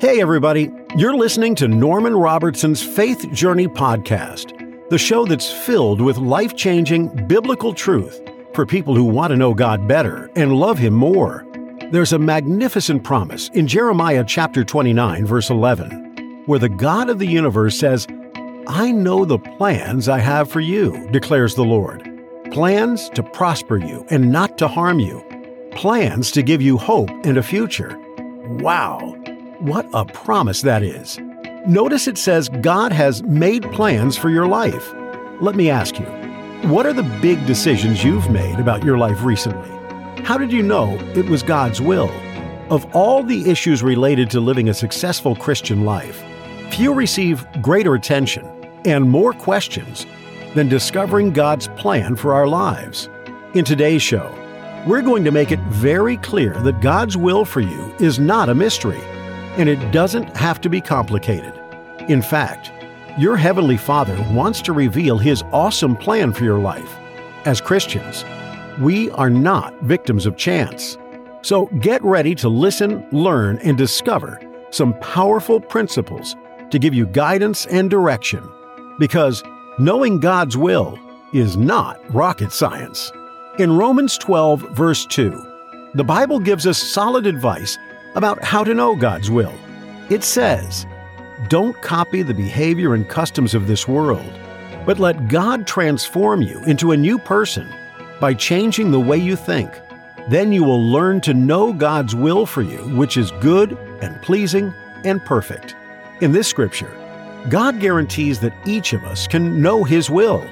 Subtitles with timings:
[0.00, 0.72] Hey, everybody.
[0.96, 7.26] You're listening to Norman Robertson's Faith Journey Podcast, the show that's filled with life changing
[7.26, 8.18] biblical truth
[8.54, 11.46] for people who want to know God better and love Him more.
[11.90, 17.28] There's a magnificent promise in Jeremiah chapter 29, verse 11, where the God of the
[17.28, 18.06] universe says,
[18.68, 22.08] I know the plans I have for you, declares the Lord.
[22.52, 25.22] Plans to prosper you and not to harm you.
[25.72, 27.98] Plans to give you hope and a future.
[28.48, 29.20] Wow!
[29.60, 31.18] What a promise that is.
[31.66, 34.94] Notice it says God has made plans for your life.
[35.38, 36.06] Let me ask you,
[36.70, 39.68] what are the big decisions you've made about your life recently?
[40.24, 42.10] How did you know it was God's will?
[42.70, 46.24] Of all the issues related to living a successful Christian life,
[46.70, 48.46] few receive greater attention
[48.86, 50.06] and more questions
[50.54, 53.10] than discovering God's plan for our lives.
[53.52, 54.34] In today's show,
[54.86, 58.54] we're going to make it very clear that God's will for you is not a
[58.54, 59.02] mystery,
[59.56, 61.54] and it doesn't have to be complicated.
[62.08, 62.72] In fact,
[63.18, 66.96] your Heavenly Father wants to reveal His awesome plan for your life.
[67.44, 68.24] As Christians,
[68.80, 70.96] we are not victims of chance.
[71.42, 76.36] So get ready to listen, learn, and discover some powerful principles
[76.70, 78.48] to give you guidance and direction.
[78.98, 79.42] Because
[79.78, 80.98] knowing God's will
[81.32, 83.12] is not rocket science.
[83.58, 85.46] In Romans 12, verse 2,
[85.94, 87.76] the Bible gives us solid advice
[88.14, 89.54] about how to know God's will.
[90.08, 90.86] It says,
[91.48, 94.32] Don't copy the behavior and customs of this world,
[94.84, 97.72] but let God transform you into a new person
[98.20, 99.72] by changing the way you think.
[100.28, 103.72] Then you will learn to know God's will for you, which is good
[104.02, 104.72] and pleasing
[105.04, 105.74] and perfect.
[106.20, 106.94] In this scripture,
[107.48, 110.42] God guarantees that each of us can know His will,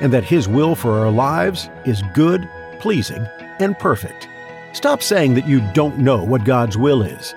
[0.00, 2.48] and that His will for our lives is good,
[2.80, 3.26] pleasing,
[3.60, 4.28] and perfect.
[4.74, 7.34] Stop saying that you don't know what God's will is.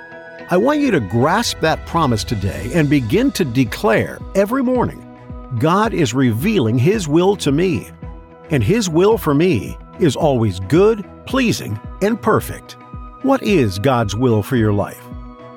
[0.49, 5.03] I want you to grasp that promise today and begin to declare every morning
[5.59, 7.89] God is revealing His will to me
[8.49, 12.77] and His will for me is always good, pleasing, and perfect.
[13.23, 15.03] What is God's will for your life?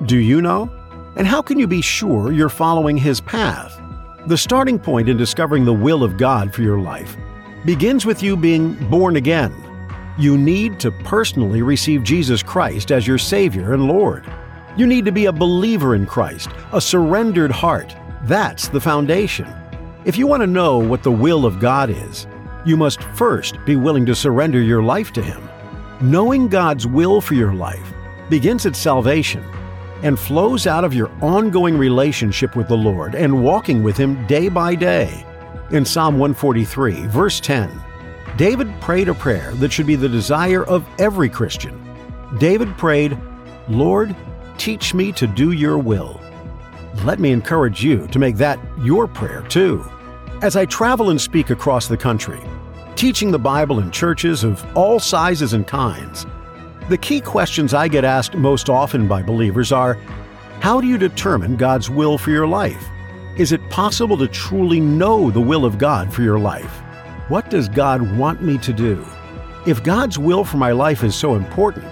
[0.06, 0.70] Do you know?
[1.16, 3.80] And how can you be sure you're following His path?
[4.26, 7.16] The starting point in discovering the will of God for your life
[7.64, 9.54] begins with you being born again.
[10.18, 14.30] You need to personally receive Jesus Christ as your Savior and Lord.
[14.76, 17.94] You need to be a believer in Christ, a surrendered heart.
[18.24, 19.48] That's the foundation.
[20.04, 22.26] If you want to know what the will of God is,
[22.64, 25.48] you must first be willing to surrender your life to Him.
[26.00, 27.92] Knowing God's will for your life
[28.28, 29.44] begins at salvation
[30.02, 34.48] and flows out of your ongoing relationship with the Lord and walking with Him day
[34.48, 35.26] by day.
[35.70, 37.70] In Psalm 143, verse 10,
[38.40, 41.78] David prayed a prayer that should be the desire of every Christian.
[42.38, 43.18] David prayed,
[43.68, 44.16] Lord,
[44.56, 46.18] teach me to do your will.
[47.04, 49.84] Let me encourage you to make that your prayer too.
[50.40, 52.40] As I travel and speak across the country,
[52.96, 56.24] teaching the Bible in churches of all sizes and kinds,
[56.88, 59.98] the key questions I get asked most often by believers are
[60.60, 62.88] How do you determine God's will for your life?
[63.36, 66.80] Is it possible to truly know the will of God for your life?
[67.30, 69.06] What does God want me to do?
[69.64, 71.86] If God's will for my life is so important,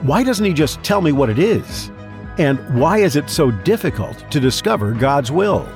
[0.00, 1.90] why doesn't He just tell me what it is?
[2.38, 5.68] And why is it so difficult to discover God's will?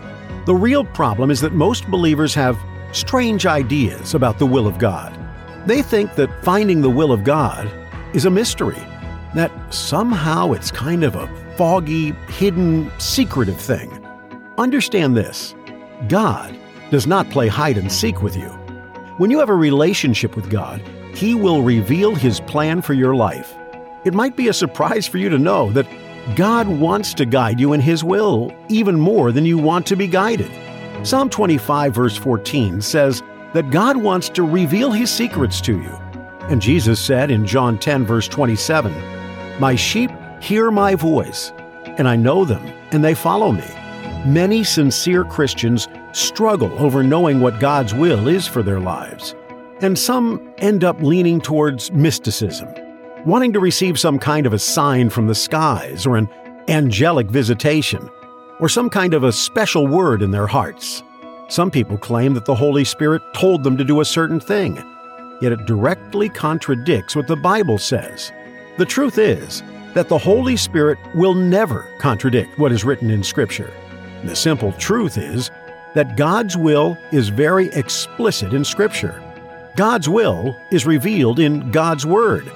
[0.46, 2.56] The real problem is that most believers have
[2.92, 5.14] strange ideas about the will of God.
[5.66, 7.70] They think that finding the will of God
[8.14, 8.82] is a mystery,
[9.34, 11.28] that somehow it's kind of a
[11.58, 13.90] foggy, hidden, secretive thing.
[14.56, 15.54] Understand this
[16.08, 16.58] God
[16.90, 18.65] does not play hide and seek with you.
[19.18, 20.82] When you have a relationship with God,
[21.14, 23.54] He will reveal His plan for your life.
[24.04, 25.86] It might be a surprise for you to know that
[26.34, 30.06] God wants to guide you in His will even more than you want to be
[30.06, 30.50] guided.
[31.02, 33.22] Psalm 25, verse 14 says
[33.54, 35.98] that God wants to reveal His secrets to you.
[36.50, 38.92] And Jesus said in John 10, verse 27,
[39.58, 40.10] My sheep
[40.42, 41.54] hear my voice,
[41.96, 43.64] and I know them, and they follow me.
[44.26, 49.34] Many sincere Christians struggle over knowing what God's will is for their lives,
[49.80, 52.68] and some end up leaning towards mysticism
[53.26, 56.28] wanting to receive some kind of a sign from the skies or an
[56.68, 58.08] angelic visitation
[58.60, 61.02] or some kind of a special word in their hearts.
[61.48, 64.76] Some people claim that the Holy Spirit told them to do a certain thing,
[65.42, 68.30] yet it directly contradicts what the Bible says.
[68.78, 69.60] The truth is
[69.94, 73.72] that the Holy Spirit will never contradict what is written in Scripture.
[74.24, 75.50] The simple truth is
[75.96, 79.22] that God's will is very explicit in Scripture.
[79.76, 82.52] God's will is revealed in God's Word.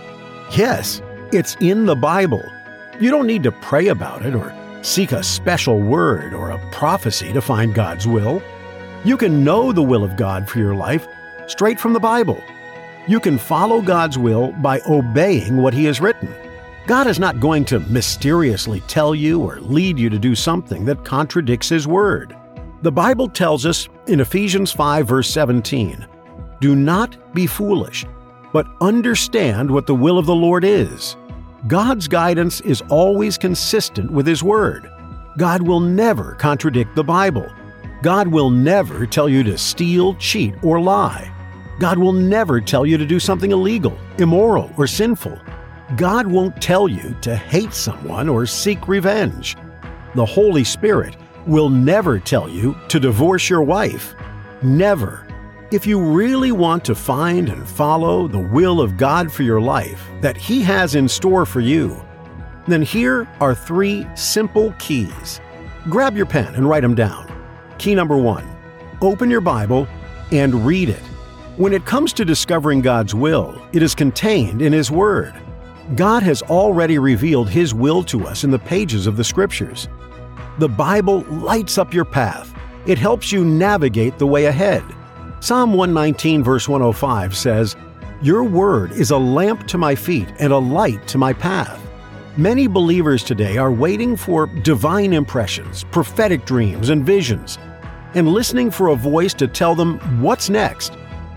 [0.54, 1.00] Yes,
[1.32, 2.44] it's in the Bible.
[3.00, 7.32] You don't need to pray about it or seek a special word or a prophecy
[7.32, 8.42] to find God's will.
[9.04, 11.08] You can know the will of God for your life
[11.46, 12.42] straight from the Bible.
[13.08, 16.34] You can follow God's will by obeying what He has written.
[16.86, 21.06] God is not going to mysteriously tell you or lead you to do something that
[21.06, 22.36] contradicts His Word.
[22.82, 26.06] The Bible tells us in Ephesians 5, verse 17,
[26.62, 28.06] Do not be foolish,
[28.54, 31.14] but understand what the will of the Lord is.
[31.66, 34.90] God's guidance is always consistent with His Word.
[35.36, 37.46] God will never contradict the Bible.
[38.02, 41.30] God will never tell you to steal, cheat, or lie.
[41.80, 45.38] God will never tell you to do something illegal, immoral, or sinful.
[45.96, 49.54] God won't tell you to hate someone or seek revenge.
[50.14, 51.18] The Holy Spirit
[51.50, 54.14] will never tell you to divorce your wife.
[54.62, 55.26] Never.
[55.72, 60.06] If you really want to find and follow the will of God for your life
[60.20, 62.00] that He has in store for you,
[62.68, 65.40] then here are three simple keys.
[65.88, 67.26] Grab your pen and write them down.
[67.78, 68.48] Key number one
[69.02, 69.88] open your Bible
[70.30, 71.02] and read it.
[71.56, 75.34] When it comes to discovering God's will, it is contained in His Word.
[75.96, 79.88] God has already revealed His will to us in the pages of the Scriptures.
[80.58, 82.54] The Bible lights up your path,
[82.86, 84.82] it helps you navigate the way ahead.
[85.40, 87.76] Psalm 119, verse 105 says,
[88.20, 91.80] Your word is a lamp to my feet and a light to my path.
[92.36, 97.58] Many believers today are waiting for divine impressions, prophetic dreams, and visions,
[98.14, 100.92] and listening for a voice to tell them what's next,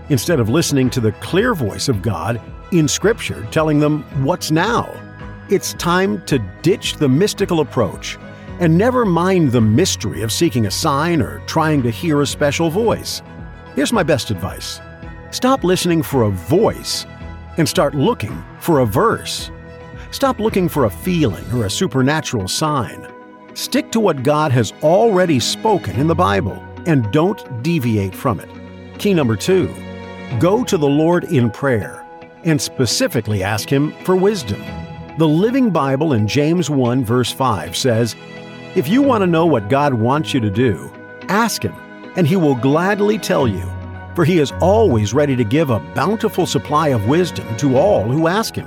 [0.08, 4.92] instead of listening to the clear voice of God in Scripture telling them what's now.
[5.48, 8.18] It's time to ditch the mystical approach
[8.60, 12.70] and never mind the mystery of seeking a sign or trying to hear a special
[12.70, 13.22] voice.
[13.74, 14.80] Here's my best advice
[15.30, 17.06] stop listening for a voice
[17.56, 19.50] and start looking for a verse.
[20.10, 23.06] Stop looking for a feeling or a supernatural sign.
[23.54, 28.48] Stick to what God has already spoken in the Bible and don't deviate from it.
[28.98, 29.74] Key number two
[30.38, 32.06] go to the Lord in prayer
[32.44, 34.62] and specifically ask Him for wisdom.
[35.18, 38.16] The Living Bible in James 1, verse 5 says,
[38.74, 40.92] If you want to know what God wants you to do,
[41.28, 41.74] ask Him
[42.16, 43.64] and he will gladly tell you,
[44.14, 48.28] for he is always ready to give a bountiful supply of wisdom to all who
[48.28, 48.66] ask him.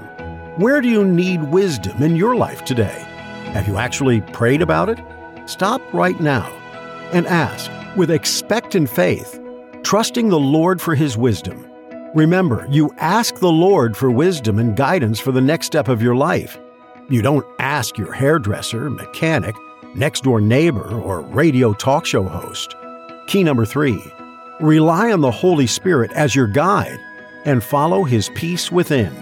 [0.57, 3.05] Where do you need wisdom in your life today?
[3.53, 4.99] Have you actually prayed about it?
[5.45, 6.51] Stop right now
[7.13, 9.39] and ask with expectant faith,
[9.83, 11.65] trusting the Lord for his wisdom.
[12.13, 16.15] Remember, you ask the Lord for wisdom and guidance for the next step of your
[16.15, 16.59] life.
[17.09, 19.55] You don't ask your hairdresser, mechanic,
[19.97, 22.75] next door neighbor, or radio talk show host.
[23.27, 24.01] Key number three
[24.59, 26.99] rely on the Holy Spirit as your guide
[27.45, 29.13] and follow His peace within.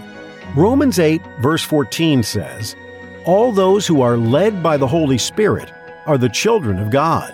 [0.56, 2.76] Romans 8, verse 14 says,
[3.26, 5.72] All those who are led by the Holy Spirit
[6.06, 7.34] are the children of God.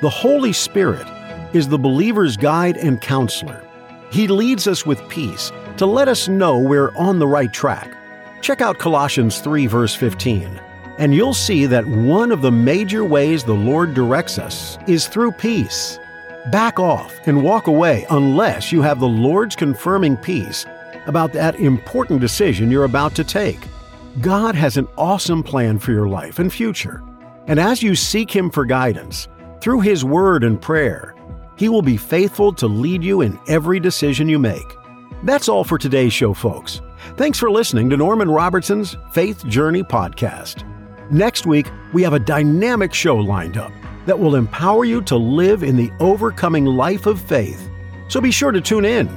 [0.00, 1.06] The Holy Spirit
[1.52, 3.66] is the believer's guide and counselor.
[4.10, 7.92] He leads us with peace to let us know we're on the right track.
[8.40, 10.60] Check out Colossians 3, verse 15,
[10.98, 15.32] and you'll see that one of the major ways the Lord directs us is through
[15.32, 15.98] peace.
[16.50, 20.66] Back off and walk away unless you have the Lord's confirming peace
[21.06, 23.58] about that important decision you're about to take.
[24.20, 27.02] God has an awesome plan for your life and future.
[27.46, 29.28] And as you seek Him for guidance,
[29.60, 31.14] through His Word and prayer,
[31.56, 34.76] He will be faithful to lead you in every decision you make.
[35.22, 36.80] That's all for today's show, folks.
[37.16, 40.69] Thanks for listening to Norman Robertson's Faith Journey Podcast.
[41.10, 43.72] Next week, we have a dynamic show lined up
[44.06, 47.68] that will empower you to live in the overcoming life of faith.
[48.06, 49.10] So be sure to tune in.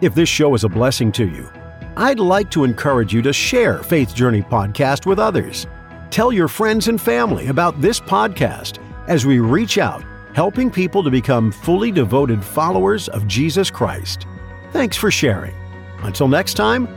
[0.00, 1.50] If this show is a blessing to you,
[1.98, 5.66] I'd like to encourage you to share Faith Journey Podcast with others.
[6.10, 10.02] Tell your friends and family about this podcast as we reach out,
[10.34, 14.26] helping people to become fully devoted followers of Jesus Christ.
[14.72, 15.54] Thanks for sharing.
[15.98, 16.88] Until next time,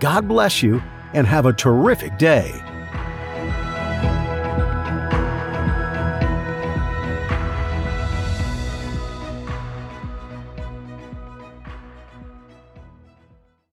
[0.00, 0.82] God bless you
[1.14, 2.52] and have a terrific day.